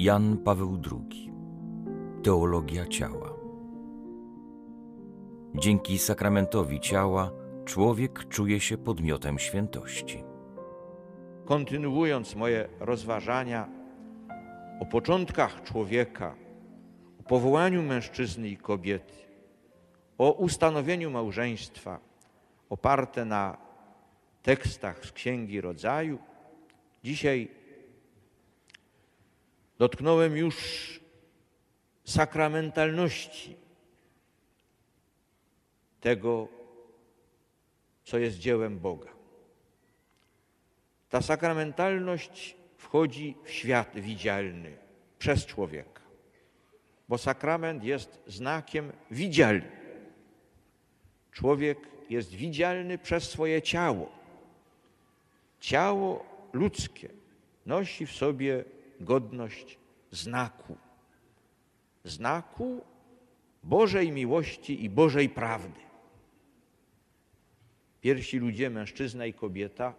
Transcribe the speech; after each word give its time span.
Jan 0.00 0.38
Paweł 0.38 0.78
II 0.92 1.32
Teologia 2.22 2.86
ciała 2.86 3.34
Dzięki 5.54 5.98
sakramentowi 5.98 6.80
ciała 6.80 7.30
człowiek 7.64 8.28
czuje 8.28 8.60
się 8.60 8.78
podmiotem 8.78 9.38
świętości. 9.38 10.24
kontynuując 11.44 12.36
moje 12.36 12.68
rozważania 12.78 13.68
o 14.80 14.86
początkach 14.86 15.62
człowieka, 15.62 16.34
o 17.20 17.22
powołaniu 17.22 17.82
mężczyzny 17.82 18.48
i 18.48 18.56
kobiety, 18.56 19.14
o 20.18 20.32
ustanowieniu 20.32 21.10
małżeństwa 21.10 21.98
oparte 22.70 23.24
na 23.24 23.56
tekstach 24.42 25.06
z 25.06 25.12
Księgi 25.12 25.60
Rodzaju, 25.60 26.18
dzisiaj 27.04 27.59
dotknąłem 29.80 30.36
już 30.36 30.56
sakramentalności 32.04 33.56
tego, 36.00 36.48
co 38.04 38.18
jest 38.18 38.38
dziełem 38.38 38.78
Boga. 38.78 39.10
Ta 41.08 41.22
sakramentalność 41.22 42.56
wchodzi 42.76 43.36
w 43.44 43.50
świat 43.50 43.90
widzialny 43.94 44.76
przez 45.18 45.46
człowieka, 45.46 46.02
bo 47.08 47.18
sakrament 47.18 47.84
jest 47.84 48.22
znakiem 48.26 48.92
widzialnym. 49.10 49.70
Człowiek 51.32 51.78
jest 52.10 52.30
widzialny 52.30 52.98
przez 52.98 53.30
swoje 53.30 53.62
ciało. 53.62 54.12
Ciało 55.60 56.24
ludzkie 56.52 57.08
nosi 57.66 58.06
w 58.06 58.12
sobie 58.12 58.64
godność 59.00 59.78
znaku. 60.10 60.76
Znaku 62.04 62.84
Bożej 63.62 64.12
miłości 64.12 64.84
i 64.84 64.90
Bożej 64.90 65.28
prawdy. 65.28 65.80
Pierwsi 68.00 68.38
ludzie, 68.38 68.70
mężczyzna 68.70 69.26
i 69.26 69.32
kobieta, 69.32 69.94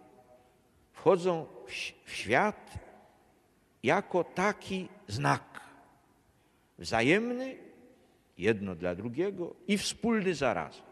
wchodzą 0.93 1.45
w, 1.65 1.71
świat 2.11 2.73
jako 3.83 4.23
taki 4.23 4.87
znak. 5.07 5.61
Wzajemny, 6.77 7.57
jedno 8.37 8.75
dla 8.75 8.95
drugiego 8.95 9.55
i 9.67 9.77
wspólny 9.77 10.35
zarazem. 10.35 10.83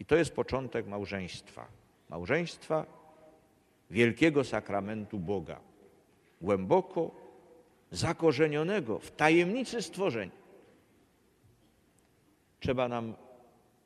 I 0.00 0.04
to 0.04 0.16
jest 0.16 0.34
początek 0.34 0.86
małżeństwa. 0.86 1.66
Małżeństwa 2.08 2.86
wielkiego 3.90 4.44
sakramentu 4.44 5.18
Boga, 5.18 5.60
głęboko 6.40 7.10
zakorzenionego 7.90 8.98
w 8.98 9.10
tajemnicy 9.10 9.82
stworzenia. 9.82 10.32
Trzeba 12.60 12.88
nam 12.88 13.14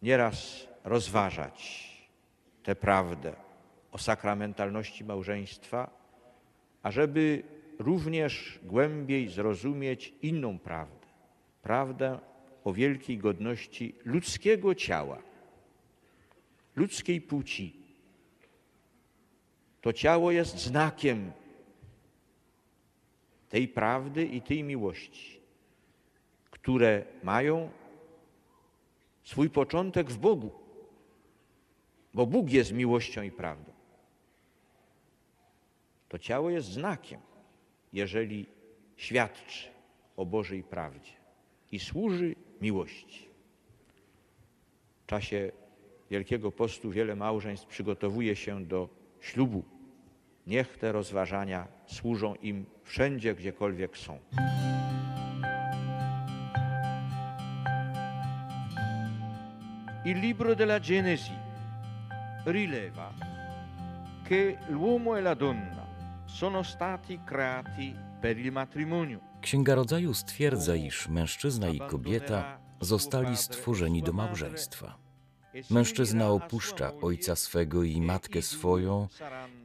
nieraz 0.03 0.67
rozważać 0.84 1.91
tę 2.62 2.75
prawdę 2.75 3.33
o 3.93 3.98
sakramentalności 3.98 5.05
małżeństwa, 5.05 5.91
ażeby 6.83 7.43
również 7.78 8.61
głębiej 8.62 9.28
zrozumieć 9.28 10.15
inną 10.23 10.59
prawdę. 10.59 11.06
Prawdę 11.62 12.19
o 12.65 12.73
wielkiej 12.73 13.19
godności 13.19 13.95
ludzkiego 14.05 14.75
ciała, 14.75 15.23
ludzkiej 16.77 17.21
płci. 17.21 17.77
To 19.81 19.93
ciało 19.93 20.31
jest 20.31 20.59
znakiem 20.59 21.33
tej 23.51 23.69
prawdy 23.69 24.25
i 24.25 24.43
tej 24.43 24.62
miłości, 24.65 25.41
które 26.51 27.05
mają 27.23 27.70
swój 29.23 29.51
początek 29.51 30.11
w 30.11 30.19
Bogu, 30.19 30.51
bo 32.15 32.27
Bóg 32.27 32.50
jest 32.50 32.72
miłością 32.72 33.22
i 33.22 33.31
prawdą. 33.31 33.72
To 36.09 36.19
ciało 36.19 36.50
jest 36.50 36.69
znakiem, 36.69 37.21
jeżeli 37.93 38.47
świadczy 38.97 39.69
o 40.17 40.27
Bożej 40.27 40.62
prawdzie 40.62 41.12
i 41.72 41.78
służy 41.78 42.34
miłości. 42.61 43.28
W 45.03 45.06
czasie 45.06 45.53
Wielkiego 46.11 46.53
Postu 46.53 46.91
wiele 46.91 47.17
małżeństw 47.17 47.67
przygotowuje 47.67 48.37
się 48.37 48.65
do 48.65 48.88
ślubu. 49.21 49.65
Niech 50.50 50.78
te 50.78 50.93
rozważania 50.93 51.66
służą 51.87 52.34
im 52.34 52.66
wszędzie, 52.83 53.34
gdziekolwiek 53.34 53.99
są. 53.99 54.19
Il 60.05 60.21
libro 60.21 60.55
della 60.55 60.81
Genesi 60.81 61.33
rileva 62.47 63.12
che 64.28 64.59
l'uomo 64.69 65.19
e 65.19 65.21
la 65.21 65.34
donna 65.34 65.87
sono 66.27 66.62
stati 66.62 67.21
creati 67.25 67.94
per 68.21 68.38
il 68.38 68.53
matrimonio. 68.53 69.21
Księga 69.41 69.75
Rodzaju 69.75 70.15
stwierdza, 70.15 70.75
iż 70.75 71.09
mężczyzna 71.09 71.69
i 71.69 71.78
kobieta 71.78 72.59
zostali 72.81 73.37
stworzeni 73.37 74.03
do 74.03 74.12
małżeństwa. 74.12 75.09
Mężczyzna 75.71 76.28
opuszcza 76.31 76.93
ojca 77.03 77.37
swego 77.37 77.83
i 77.83 78.00
matkę 78.00 78.43
swoją 78.43 79.09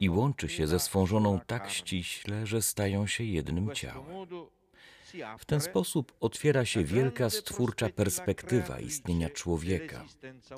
i 0.00 0.10
łączy 0.10 0.48
się 0.48 0.66
ze 0.66 0.80
swą 0.80 1.06
żoną 1.06 1.40
tak 1.46 1.70
ściśle, 1.70 2.46
że 2.46 2.62
stają 2.62 3.06
się 3.06 3.24
jednym 3.24 3.74
ciałem. 3.74 4.26
W 5.38 5.44
ten 5.44 5.60
sposób 5.60 6.12
otwiera 6.20 6.64
się 6.64 6.84
wielka 6.84 7.30
stwórcza 7.30 7.88
perspektywa 7.88 8.80
istnienia 8.80 9.30
człowieka, 9.30 10.04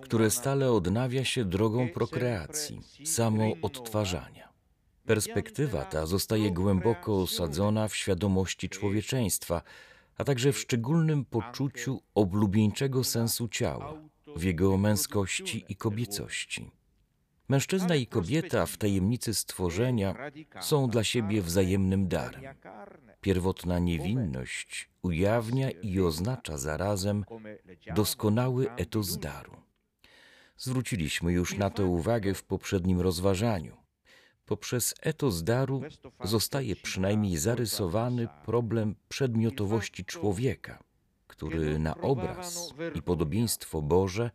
które 0.02 0.30
stale 0.30 0.72
odnawia 0.72 1.24
się 1.24 1.44
drogą 1.44 1.88
prokreacji, 1.88 2.80
samoodtwarzania. 3.04 4.48
Perspektywa 5.06 5.84
ta 5.84 6.06
zostaje 6.06 6.50
głęboko 6.50 7.22
osadzona 7.22 7.88
w 7.88 7.96
świadomości 7.96 8.68
człowieczeństwa, 8.68 9.62
a 10.18 10.24
także 10.24 10.52
w 10.52 10.58
szczególnym 10.58 11.24
poczuciu 11.24 12.02
oblubieńczego 12.14 13.04
sensu 13.04 13.48
ciała, 13.48 13.94
w 14.36 14.42
jego 14.42 14.76
męskości 14.76 15.64
i 15.68 15.76
kobiecości. 15.76 16.70
Mężczyzna 17.48 17.94
i 17.94 18.06
kobieta 18.06 18.66
w 18.66 18.76
tajemnicy 18.76 19.34
stworzenia 19.34 20.14
są 20.60 20.88
dla 20.88 21.04
siebie 21.04 21.42
wzajemnym 21.42 22.08
darem. 22.08 22.42
Pierwotna 23.20 23.78
niewinność 23.78 24.90
ujawnia 25.02 25.70
i 25.70 26.00
oznacza 26.00 26.58
zarazem 26.58 27.24
doskonały 27.94 28.70
etos 28.76 29.18
daru. 29.18 29.56
Zwróciliśmy 30.56 31.32
już 31.32 31.56
na 31.56 31.70
to 31.70 31.86
uwagę 31.86 32.34
w 32.34 32.44
poprzednim 32.44 33.00
rozważaniu. 33.00 33.76
Poprzez 34.44 34.94
etos 35.00 35.42
daru 35.42 35.82
zostaje 36.24 36.76
przynajmniej 36.76 37.36
zarysowany 37.36 38.28
problem 38.44 38.94
przedmiotowości 39.08 40.04
człowieka, 40.04 40.84
który 41.38 41.78
na 41.78 41.96
obraz 41.96 42.74
i 42.94 43.02
podobieństwo 43.02 43.82
Boże 43.82 44.30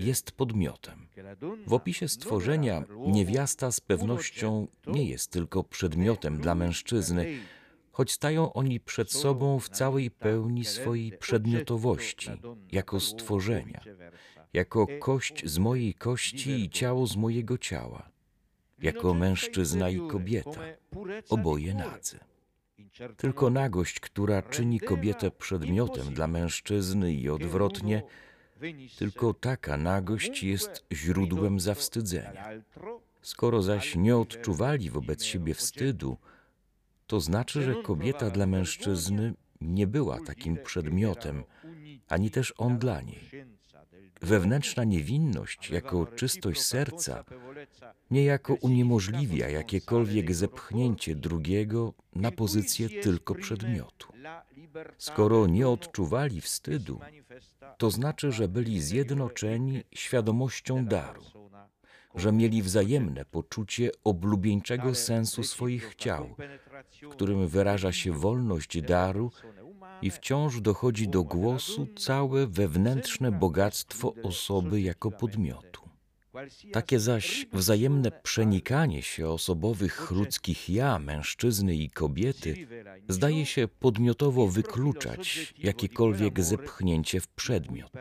jest 0.00 0.32
podmiotem. 0.32 1.08
W 1.66 1.72
opisie 1.72 2.08
stworzenia 2.08 2.84
niewiasta 3.06 3.72
z 3.72 3.80
pewnością 3.80 4.66
nie 4.86 5.04
jest 5.04 5.30
tylko 5.30 5.64
przedmiotem 5.64 6.40
dla 6.40 6.54
mężczyzny, 6.54 7.38
choć 7.90 8.12
stają 8.12 8.52
oni 8.52 8.80
przed 8.80 9.12
sobą 9.12 9.58
w 9.58 9.68
całej 9.68 10.10
pełni 10.10 10.64
swojej 10.64 11.12
przedmiotowości, 11.18 12.30
jako 12.72 13.00
stworzenia, 13.00 13.80
jako 14.52 14.86
kość 15.00 15.46
z 15.46 15.58
mojej 15.58 15.94
kości 15.94 16.50
i 16.50 16.70
ciało 16.70 17.06
z 17.06 17.16
mojego 17.16 17.58
ciała, 17.58 18.10
jako 18.82 19.14
mężczyzna 19.14 19.90
i 19.90 20.08
kobieta, 20.08 20.60
oboje 21.28 21.74
nadzy. 21.74 22.18
Tylko 23.16 23.50
nagość, 23.50 24.00
która 24.00 24.42
czyni 24.42 24.80
kobietę 24.80 25.30
przedmiotem 25.30 26.14
dla 26.14 26.26
mężczyzny 26.26 27.12
i 27.14 27.28
odwrotnie, 27.28 28.02
tylko 28.98 29.34
taka 29.34 29.76
nagość 29.76 30.42
jest 30.42 30.84
źródłem 30.92 31.60
zawstydzenia. 31.60 32.48
Skoro 33.22 33.62
zaś 33.62 33.96
nie 33.96 34.16
odczuwali 34.16 34.90
wobec 34.90 35.24
siebie 35.24 35.54
wstydu, 35.54 36.16
to 37.06 37.20
znaczy, 37.20 37.62
że 37.62 37.74
kobieta 37.82 38.30
dla 38.30 38.46
mężczyzny 38.46 39.34
nie 39.60 39.86
była 39.86 40.20
takim 40.20 40.56
przedmiotem, 40.56 41.44
ani 42.08 42.30
też 42.30 42.54
on 42.58 42.78
dla 42.78 43.00
niej. 43.00 43.28
Wewnętrzna 44.22 44.84
niewinność, 44.84 45.70
jako 45.70 46.06
czystość 46.06 46.62
serca, 46.62 47.24
niejako 48.10 48.54
uniemożliwia 48.54 49.48
jakiekolwiek 49.48 50.34
zepchnięcie 50.34 51.14
drugiego 51.14 51.94
na 52.14 52.30
pozycję 52.30 52.88
tylko 52.88 53.34
przedmiotu. 53.34 54.12
Skoro 54.98 55.46
nie 55.46 55.68
odczuwali 55.68 56.40
wstydu, 56.40 57.00
to 57.78 57.90
znaczy, 57.90 58.32
że 58.32 58.48
byli 58.48 58.80
zjednoczeni 58.80 59.82
świadomością 59.94 60.84
daru. 60.86 61.22
że 62.14 62.32
mieli 62.32 62.62
wzajemne 62.62 63.24
poczucie 63.24 63.90
oblubieńczego 64.04 64.94
sensu 64.94 65.42
swoich 65.42 65.94
ciał, 65.94 66.36
w 67.02 67.08
którym 67.08 67.48
wyraża 67.48 67.92
się 67.92 68.12
wolność 68.12 68.82
daru 68.82 69.30
i 70.02 70.10
wciąż 70.10 70.60
dochodzi 70.60 71.08
do 71.08 71.24
głosu 71.24 71.86
całe 71.96 72.46
wewnętrzne 72.46 73.32
bogactwo 73.32 74.14
osoby 74.22 74.80
jako 74.80 75.10
podmiotu. 75.10 75.82
Takie 76.72 77.00
zaś 77.00 77.46
wzajemne 77.52 78.10
przenikanie 78.22 79.02
się 79.02 79.28
osobowych 79.28 80.10
ludzkich 80.10 80.70
ja, 80.70 80.98
mężczyzny 80.98 81.74
i 81.76 81.90
kobiety, 81.90 82.66
zdaje 83.08 83.46
się 83.46 83.68
podmiotowo 83.68 84.48
wykluczać 84.48 85.54
jakiekolwiek 85.58 86.40
zepchnięcie 86.40 87.20
w 87.20 87.28
przedmiot. 87.28 87.92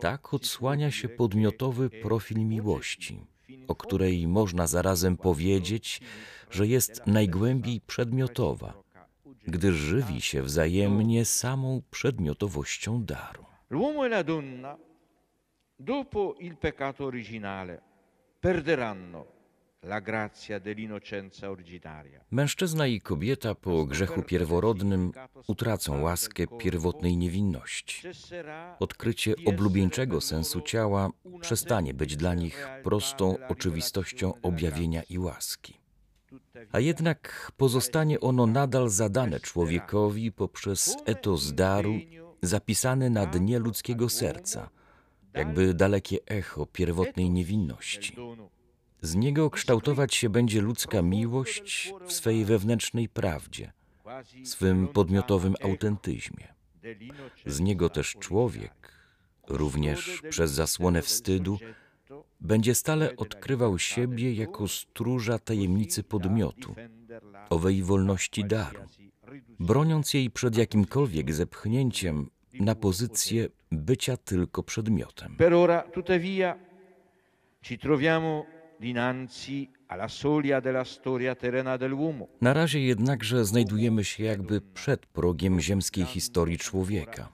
Tak 0.00 0.34
odsłania 0.34 0.90
się 0.90 1.08
podmiotowy 1.08 1.90
profil 1.90 2.38
miłości, 2.38 3.20
o 3.68 3.74
której 3.74 4.28
można 4.28 4.66
zarazem 4.66 5.16
powiedzieć, 5.16 6.00
że 6.50 6.66
jest 6.66 7.06
najgłębiej 7.06 7.80
przedmiotowa, 7.80 8.82
gdyż 9.46 9.74
żywi 9.74 10.20
się 10.20 10.42
wzajemnie 10.42 11.24
samą 11.24 11.82
przedmiotowością 11.90 13.04
daru. 13.04 13.44
L'uomo 13.70 14.06
e 14.06 14.08
la 14.08 14.24
donna, 14.24 14.76
dopo 15.78 16.34
il 16.40 16.56
peccato 16.56 17.06
originale, 17.06 17.80
perderanno 18.40 19.26
la 19.84 20.00
grazia 20.00 20.60
dell'innocenza 20.60 21.50
originaria. 21.50 22.24
Mężczyzna 22.30 22.86
i 22.86 23.00
kobieta 23.00 23.54
po 23.54 23.86
grzechu 23.86 24.22
pierworodnym 24.22 25.12
utracą 25.46 26.02
łaskę 26.02 26.46
pierwotnej 26.58 27.16
niewinności. 27.16 28.08
Odkrycie 28.78 29.34
oblubieńczego 29.46 30.20
sensu 30.20 30.60
ciała 30.60 31.10
przestanie 31.40 31.94
być 31.94 32.16
dla 32.16 32.34
nich 32.34 32.68
prostą 32.82 33.36
oczywistością 33.48 34.32
objawienia 34.42 35.02
i 35.02 35.18
łaski. 35.18 35.81
A 36.72 36.80
jednak 36.80 37.52
pozostanie 37.56 38.20
ono 38.20 38.46
nadal 38.46 38.88
zadane 38.88 39.40
człowiekowi 39.40 40.32
poprzez 40.32 40.96
etos 41.04 41.52
daru 41.52 41.94
zapisany 42.42 43.10
na 43.10 43.26
dnie 43.26 43.58
ludzkiego 43.58 44.08
serca, 44.08 44.70
jakby 45.34 45.74
dalekie 45.74 46.18
echo 46.26 46.66
pierwotnej 46.66 47.30
niewinności. 47.30 48.16
Z 49.02 49.14
niego 49.14 49.50
kształtować 49.50 50.14
się 50.14 50.30
będzie 50.30 50.60
ludzka 50.60 51.02
miłość 51.02 51.92
w 52.06 52.12
swej 52.12 52.44
wewnętrznej 52.44 53.08
prawdzie, 53.08 53.72
swym 54.44 54.88
podmiotowym 54.88 55.54
autentyzmie. 55.62 56.54
Z 57.46 57.60
niego 57.60 57.88
też 57.88 58.16
człowiek, 58.20 58.92
również 59.48 60.22
przez 60.30 60.50
zasłonę 60.50 61.02
wstydu, 61.02 61.58
będzie 62.40 62.74
stale 62.74 63.16
odkrywał 63.16 63.78
siebie 63.78 64.32
jako 64.32 64.68
stróża 64.68 65.38
tajemnicy 65.38 66.02
podmiotu, 66.02 66.74
owej 67.50 67.82
wolności 67.82 68.44
daru, 68.44 68.80
broniąc 69.60 70.14
jej 70.14 70.30
przed 70.30 70.56
jakimkolwiek 70.56 71.34
zepchnięciem 71.34 72.30
na 72.52 72.74
pozycję 72.74 73.48
bycia 73.72 74.16
tylko 74.16 74.62
przedmiotem. 74.62 75.36
Per 75.36 75.54
ora, 75.54 75.82
tuttavia, 75.82 76.58
ci 77.62 77.78
troviamo 77.78 78.46
dinanzi 78.80 79.70
Na 82.40 82.52
razie 82.52 82.80
jednakże 82.80 83.44
znajdujemy 83.44 84.04
się 84.04 84.24
jakby 84.24 84.60
przed 84.60 85.06
progiem 85.06 85.60
ziemskiej 85.60 86.04
historii 86.04 86.58
człowieka. 86.58 87.28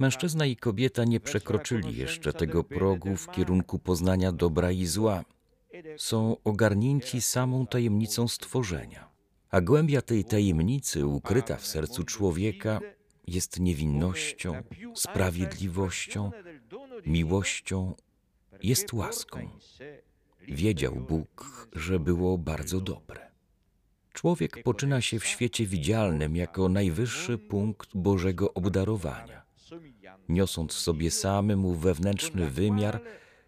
Mężczyzna 0.00 0.46
i 0.46 0.56
kobieta 0.56 1.04
nie 1.04 1.20
przekroczyli 1.20 1.96
jeszcze 1.96 2.32
tego 2.32 2.64
progu 2.64 3.16
w 3.16 3.30
kierunku 3.30 3.78
poznania 3.78 4.32
dobra 4.32 4.70
i 4.70 4.86
zła. 4.86 5.24
Są 5.96 6.36
ogarnięci 6.44 7.20
samą 7.20 7.66
tajemnicą 7.66 8.28
stworzenia. 8.28 9.08
A 9.50 9.60
głębia 9.60 10.02
tej 10.02 10.24
tajemnicy, 10.24 11.06
ukryta 11.06 11.56
w 11.56 11.66
sercu 11.66 12.04
człowieka, 12.04 12.80
jest 13.26 13.60
niewinnością, 13.60 14.62
sprawiedliwością, 14.94 16.30
miłością, 17.06 17.94
jest 18.62 18.92
łaską. 18.92 19.48
Wiedział 20.48 20.94
Bóg, 20.94 21.68
że 21.72 22.00
było 22.00 22.38
bardzo 22.38 22.80
dobre. 22.80 23.30
Człowiek 24.12 24.62
poczyna 24.62 25.00
się 25.00 25.18
w 25.18 25.26
świecie 25.26 25.66
widzialnym 25.66 26.36
jako 26.36 26.68
najwyższy 26.68 27.38
punkt 27.38 27.88
Bożego 27.94 28.54
obdarowania, 28.54 29.42
niosąc 30.28 30.74
w 30.74 30.78
sobie 30.78 31.10
samym 31.10 31.76
wewnętrzny 31.76 32.50
wymiar, 32.50 33.00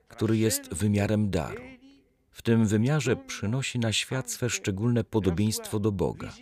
który 0.08 0.36
jest 0.36 0.74
wymiarem 0.74 1.30
daru. 1.30 1.62
W 2.30 2.42
tym 2.42 2.66
wymiarze 2.66 3.16
przynosi 3.16 3.78
na 3.78 3.92
świat 3.92 4.30
swe 4.30 4.50
szczególne 4.50 5.04
podobieństwo 5.04 5.78
do 5.78 5.92
Boga. 5.92 6.32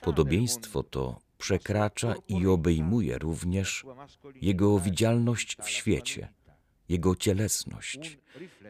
Podobieństwo 0.00 0.82
to 0.82 1.20
przekracza 1.38 2.14
i 2.28 2.46
obejmuje 2.46 3.18
również 3.18 3.84
Jego 4.42 4.78
widzialność 4.78 5.56
w 5.62 5.68
świecie, 5.68 6.28
Jego 6.88 7.16
cielesność, 7.16 8.18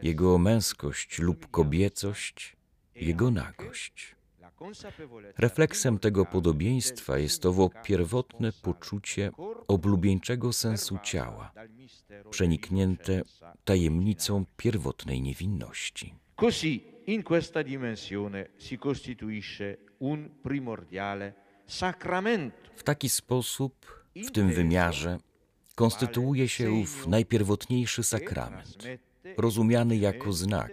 Jego 0.01 0.37
męskość 0.37 1.19
lub 1.19 1.51
kobiecość, 1.51 2.55
Jego 2.95 3.31
nagość. 3.31 4.15
Refleksem 5.37 5.99
tego 5.99 6.25
podobieństwa 6.25 7.17
jest 7.17 7.45
owo 7.45 7.69
pierwotne 7.83 8.51
poczucie 8.61 9.31
oblubieńczego 9.67 10.53
sensu 10.53 10.97
ciała, 11.03 11.51
przeniknięte 12.29 13.21
tajemnicą 13.65 14.45
pierwotnej 14.57 15.21
niewinności. 15.21 16.13
Così 16.35 16.83
in 17.07 17.23
questa 17.23 17.63
dimensione 17.63 18.49
si 18.57 18.77
costituisce 18.77 19.77
un 19.99 20.29
primordiale 20.41 21.33
sacramento. 21.67 22.69
W 22.75 22.83
taki 22.83 23.09
sposób, 23.09 24.03
w 24.15 24.31
tym 24.31 24.49
wymiarze, 24.49 25.17
konstytuuje 25.79 26.47
się 26.49 26.71
ów 26.71 27.07
najpierwotniejszy 27.07 28.03
sakrament, 28.03 28.83
rozumiany 29.37 29.97
jako 29.97 30.33
znak, 30.33 30.71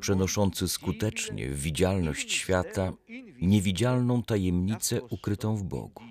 przenoszący 0.00 0.68
skutecznie 0.68 1.48
w 1.48 1.60
widzialność 1.60 2.32
świata 2.32 2.92
niewidzialną 3.40 4.22
tajemnicę 4.22 5.02
ukrytą 5.02 5.56
w 5.56 5.62
Bogu. 5.62 6.02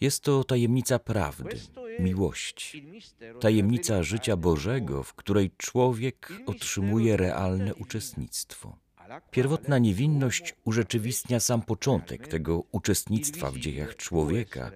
Jest 0.00 0.22
to 0.22 0.44
tajemnica 0.44 0.98
prawdy, 0.98 1.56
miłości, 1.98 3.00
tajemnica 3.40 4.02
życia 4.02 4.36
Bożego, 4.36 5.02
w 5.02 5.14
której 5.14 5.50
człowiek 5.56 6.32
otrzymuje 6.46 7.16
realne 7.16 7.74
uczestnictwo. 7.74 8.87
Pierwotna 9.30 9.78
niewinność 9.78 10.54
urzeczywistnia 10.64 11.40
sam 11.40 11.62
początek 11.62 12.28
tego 12.28 12.62
uczestnictwa 12.72 13.50
w 13.50 13.58
dziejach 13.58 13.96
człowieka 13.96 14.70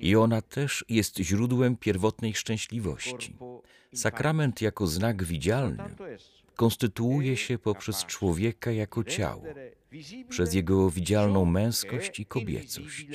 i 0.00 0.16
ona 0.16 0.42
też 0.42 0.84
jest 0.88 1.16
źródłem 1.18 1.76
pierwotnej 1.76 2.34
szczęśliwości. 2.34 3.36
Sakrament 3.94 4.60
jako 4.60 4.86
znak 4.86 5.24
widzialny 5.24 5.82
konstytuuje 6.56 7.36
się 7.36 7.58
poprzez 7.58 8.04
człowieka 8.04 8.70
jako 8.70 9.04
ciało, 9.04 9.44
przez 10.28 10.54
jego 10.54 10.90
widzialną 10.90 11.44
męskość 11.44 12.20
i 12.20 12.26
kobiecość. 12.26 13.06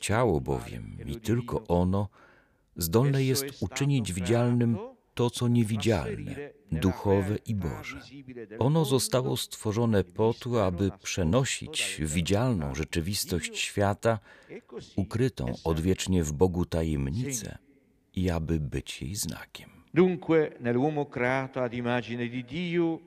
Ciało 0.00 0.40
bowiem 0.40 0.96
i 1.06 1.16
tylko 1.16 1.66
ono 1.66 2.08
zdolne 2.76 3.24
jest 3.24 3.44
uczynić 3.60 4.12
widzialnym 4.12 4.78
to, 5.14 5.30
co 5.30 5.48
niewidzialne, 5.48 6.36
duchowe 6.72 7.36
i 7.46 7.54
Boże. 7.54 8.00
Ono 8.58 8.84
zostało 8.84 9.36
stworzone 9.36 10.04
po 10.04 10.34
to, 10.34 10.66
aby 10.66 10.90
przenosić 11.02 12.00
widzialną 12.00 12.74
rzeczywistość 12.74 13.58
świata, 13.58 14.18
ukrytą 14.96 15.54
odwiecznie 15.64 16.24
w 16.24 16.32
Bogu 16.32 16.64
tajemnicę 16.64 17.58
i 18.14 18.30
aby 18.30 18.60
być 18.60 19.02
jej 19.02 19.14
znakiem. 19.14 19.70
Dunque, 19.94 20.50
nell'uomo 20.60 21.06
creato 21.06 21.62
ad 21.62 21.72
di 21.72 22.44
Dio 22.44 22.98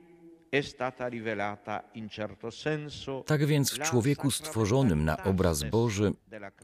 Tak 3.26 3.46
więc 3.46 3.72
w 3.72 3.78
człowieku 3.78 4.30
stworzonym 4.30 5.04
na 5.04 5.22
obraz 5.22 5.62
Boży 5.62 6.12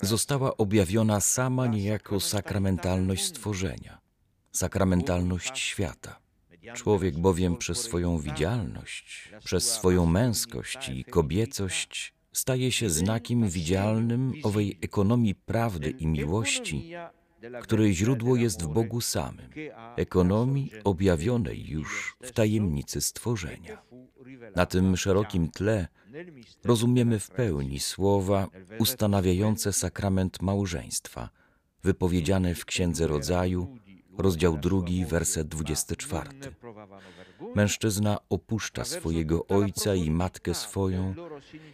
została 0.02 0.56
objawiona 0.56 1.20
sama 1.20 1.66
niejako 1.66 2.20
sakramentalność 2.20 3.24
stworzenia, 3.24 3.98
sakramentalność 4.54 5.58
świata. 5.58 6.18
Człowiek 6.74 7.18
bowiem 7.18 7.56
przez 7.56 7.78
swoją 7.78 8.18
widzialność, 8.18 9.32
przez 9.44 9.72
swoją 9.72 10.06
męskość 10.06 10.88
i 10.88 11.04
kobiecość 11.04 12.14
staje 12.32 12.72
się 12.72 12.90
znakiem 12.90 13.48
widzialnym 13.48 14.32
owej 14.42 14.78
ekonomii 14.82 15.34
prawdy 15.34 15.90
i 15.90 16.06
miłości, 16.06 16.92
której 17.62 17.94
źródło 17.94 18.36
jest 18.36 18.62
w 18.62 18.68
Bogu 18.68 19.00
samym, 19.00 19.48
ekonomii 19.96 20.70
objawionej 20.84 21.66
już 21.66 22.16
w 22.22 22.32
tajemnicy 22.32 23.00
stworzenia. 23.00 23.82
Na 24.56 24.66
tym 24.66 24.96
szerokim 24.96 25.50
tle 25.50 25.88
rozumiemy 26.64 27.18
w 27.18 27.30
pełni 27.30 27.80
słowa 27.80 28.48
ustanawiające 28.78 29.72
sakrament 29.72 30.42
małżeństwa, 30.42 31.30
wypowiedziane 31.82 32.54
w 32.54 32.64
Księdze 32.64 33.06
Rodzaju, 33.06 33.78
rozdział 34.18 34.58
drugi, 34.58 35.06
werset 35.06 35.48
24. 35.48 36.30
mężczyzna 37.54 38.18
opuszcza 38.28 38.84
swojego 38.84 39.46
ojca 39.46 39.94
i 39.94 40.10
matkę 40.10 40.54
swoją 40.54 41.14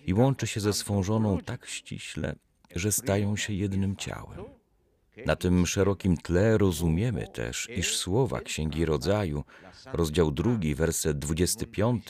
i 0.06 0.14
łączy 0.14 0.46
się 0.46 0.60
ze 0.60 0.72
swą 0.72 1.02
żoną 1.02 1.38
tak 1.38 1.66
ściśle, 1.66 2.36
że 2.74 2.92
stają 2.92 3.36
się 3.36 3.52
jednym 3.52 3.96
ciałem. 3.96 4.44
Na 5.26 5.36
tym 5.36 5.66
szerokim 5.66 6.16
tle 6.16 6.58
rozumiemy 6.58 7.28
też, 7.28 7.68
iż 7.76 7.96
słowa 7.96 8.40
Księgi 8.40 8.84
Rodzaju, 8.84 9.44
rozdział 9.92 10.30
drugi, 10.30 10.74
werset 10.74 11.18
25, 11.18 12.04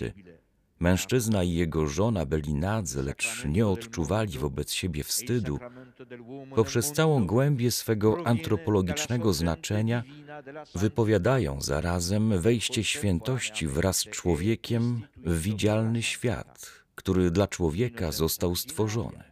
mężczyzna 0.81 1.43
i 1.43 1.53
jego 1.53 1.87
żona 1.87 2.27
byli 2.27 2.55
nadzy, 2.55 3.03
lecz 3.03 3.45
nie 3.45 3.67
odczuwali 3.67 4.39
wobec 4.39 4.73
siebie 4.73 5.05
wstydu, 5.05 5.59
poprzez 6.57 6.93
całą 6.93 7.27
głębię 7.27 7.71
swego 7.71 8.27
antropologicznego 8.27 9.33
znaczenia 9.33 10.03
wypowiadają 10.75 11.61
zarazem 11.61 12.41
wejście 12.41 12.85
świętości 12.85 13.67
wraz 13.67 13.97
z 13.97 14.05
człowiekiem 14.05 15.03
w 15.17 15.43
widzialny 15.43 16.03
świat, 16.03 16.73
który 16.95 17.31
dla 17.31 17.49
człowieka 17.49 18.13
został 18.13 18.57
stworzony. 18.57 19.25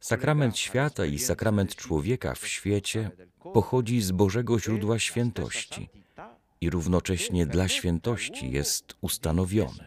Sakrament 0.00 0.58
świata 0.58 1.06
i 1.06 1.18
sakrament 1.18 1.74
człowieka 1.74 2.34
w 2.34 2.46
świecie 2.46 3.10
pochodzi 3.52 4.00
z 4.00 4.10
Bożego 4.12 4.60
źródła 4.60 4.98
świętości 4.98 5.88
i 6.60 6.70
równocześnie 6.70 7.46
dla 7.46 7.68
świętości 7.68 8.50
jest 8.50 8.94
ustanowiony. 9.00 9.84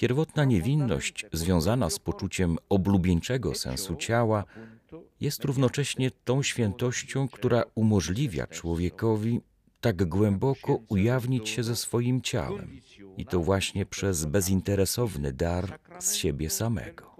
Pierwotna 0.00 0.44
niewinność 0.44 1.26
związana 1.32 1.90
z 1.90 1.98
poczuciem 1.98 2.56
oblubieńczego 2.68 3.54
sensu 3.54 3.96
ciała 3.96 4.44
jest 5.20 5.44
równocześnie 5.44 6.10
tą 6.24 6.42
świętością, 6.42 7.28
która 7.28 7.62
umożliwia 7.74 8.46
człowiekowi 8.46 9.40
tak 9.80 10.04
głęboko 10.08 10.78
ujawnić 10.88 11.48
się 11.48 11.62
ze 11.62 11.76
swoim 11.76 12.22
ciałem 12.22 12.80
i 13.16 13.26
to 13.26 13.40
właśnie 13.40 13.86
przez 13.86 14.24
bezinteresowny 14.24 15.32
dar 15.32 15.78
z 15.98 16.14
siebie 16.14 16.50
samego. 16.50 17.16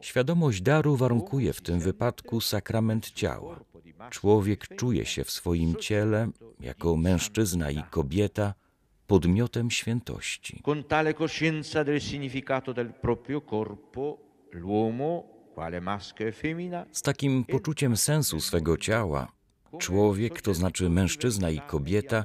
Świadomość 0.00 0.60
daru 0.60 0.96
warunkuje 0.96 1.52
w 1.52 1.60
tym 1.60 1.80
wypadku 1.80 2.40
sakrament 2.40 3.10
ciała. 3.10 3.60
Człowiek 4.10 4.68
czuje 4.76 5.06
się 5.06 5.24
w 5.24 5.30
swoim 5.30 5.76
ciele, 5.76 6.28
jako 6.60 6.96
mężczyzna 6.96 7.70
i 7.70 7.82
kobieta, 7.90 8.54
podmiotem 9.06 9.70
świętości. 9.70 10.60
Con 10.62 10.84
tale 10.84 11.14
coscienza 11.14 11.84
del 11.84 12.00
significato 12.00 12.74
del 12.74 12.92
proprio 12.92 13.40
corpo, 13.40 14.18
l'uomo, 14.52 15.24
quale 15.54 15.80
maschio 15.80 16.26
e 16.26 16.32
femmina, 16.32 16.86
Z 16.92 17.02
takim 17.02 17.44
poczuciem 17.44 17.96
sensu 17.96 18.40
swego 18.40 18.76
ciała, 18.76 19.32
człowiek, 19.78 20.42
to 20.42 20.54
znaczy 20.54 20.90
mężczyzna 20.90 21.50
i 21.50 21.60
kobieta, 21.60 22.24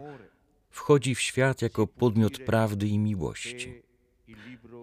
wchodzi 0.69 1.15
w 1.15 1.21
świat 1.21 1.61
jako 1.61 1.87
podmiot 1.87 2.37
prawdy 2.37 2.87
i 2.87 2.99
miłości. 2.99 3.81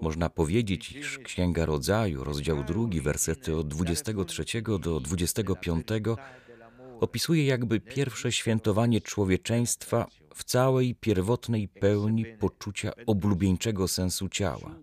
Można 0.03 0.31
powiedzieć, 0.31 0.93
iż 0.93 1.19
Księga 1.19 1.67
Rodzaju, 1.67 2.25
rozdział 2.25 2.65
drugi, 2.65 3.01
wersety 3.01 3.57
od 3.57 3.69
23 3.69 4.45
do 4.81 5.01
25, 5.01 5.87
opisuje 7.01 7.47
jakby 7.47 7.81
pierwsze 7.81 8.33
świętowanie 8.33 9.01
człowieczeństwa 9.01 10.07
w 10.35 10.45
całej 10.45 10.95
pierwotnej 10.95 11.69
pełni 11.69 12.27
poczucia 12.27 12.93
oblubieńczego 13.07 13.89
sensu 13.89 14.29
ciała. 14.29 14.75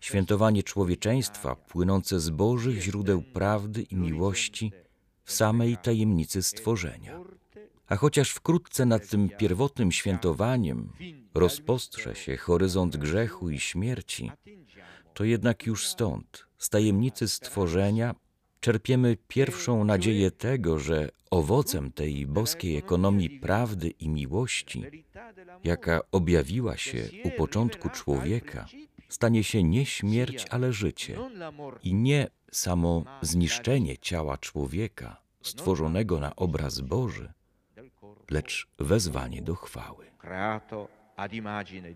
Świętowanie 0.00 0.62
człowieczeństwa 0.62 1.56
płynące 1.56 2.20
z 2.20 2.30
Bożych 2.30 2.82
źródeł 2.82 3.22
prawdy 3.22 3.82
i 3.82 3.96
miłości 3.96 4.72
w 5.24 5.32
samej 5.32 5.76
tajemnicy 5.76 6.42
stworzenia. 6.42 7.20
A 7.88 7.96
chociaż 7.96 8.30
wkrótce 8.30 8.86
nad 8.86 9.08
tym 9.08 9.28
pierwotnym 9.28 9.92
świętowaniem 9.92 10.92
rozpostrze 11.34 12.14
się 12.14 12.36
horyzont 12.36 12.96
grzechu 12.96 13.50
i 13.50 13.60
śmierci, 13.60 14.30
to 15.14 15.24
jednak 15.24 15.66
już 15.66 15.86
stąd, 15.86 16.46
z 16.58 16.68
tajemnicy 16.68 17.28
stworzenia, 17.28 18.14
czerpiemy 18.60 19.16
pierwszą 19.28 19.84
nadzieję 19.84 20.30
tego, 20.30 20.78
że 20.78 21.08
owocem 21.30 21.92
tej 21.92 22.26
boskiej 22.26 22.76
ekonomii 22.76 23.30
prawdy 23.30 23.88
i 23.90 24.08
miłości, 24.08 24.84
jaka 25.64 26.00
objawiła 26.12 26.76
się 26.76 27.08
u 27.24 27.30
początku 27.30 27.88
człowieka, 27.88 28.66
stanie 29.08 29.44
się 29.44 29.62
nie 29.62 29.86
śmierć, 29.86 30.46
ale 30.50 30.72
życie 30.72 31.18
i 31.82 31.94
nie 31.94 32.26
samo 32.52 33.04
zniszczenie 33.22 33.98
ciała 33.98 34.38
człowieka 34.38 35.16
stworzonego 35.42 36.20
na 36.20 36.36
obraz 36.36 36.80
Boży, 36.80 37.32
lecz 38.30 38.68
wezwanie 38.78 39.42
do 39.42 39.54
chwały. 39.54 40.06
ad 41.16 41.32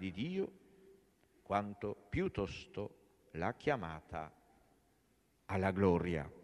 Dio, 0.00 0.46
quanto 1.44 1.94
piuttosto 2.10 2.90
la 3.34 3.52
chiamata 3.52 4.30
alla 5.46 5.72
gloria. 5.72 6.41